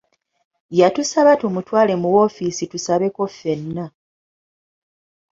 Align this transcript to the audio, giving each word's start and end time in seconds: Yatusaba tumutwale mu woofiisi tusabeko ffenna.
Yatusaba 0.79 1.31
tumutwale 1.39 1.93
mu 2.01 2.07
woofiisi 2.13 2.63
tusabeko 2.71 3.19
ffenna. 3.29 3.85